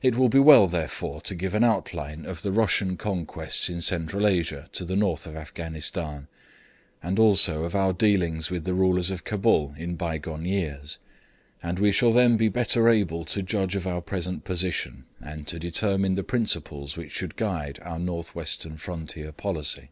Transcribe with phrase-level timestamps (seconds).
[0.00, 4.26] It will be well therefore to give an outline of the Russian conquests in Central
[4.26, 6.28] Asia to the north of Afghanistan,
[7.02, 10.96] and also of our dealings with the rulers of Cabul in bygone years,
[11.62, 15.58] and we shall then be better able to judge of our present position, and to
[15.58, 19.90] determine the principles which should guide our North Western frontier policy.